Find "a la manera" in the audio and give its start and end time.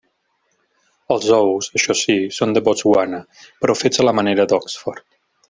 4.05-4.49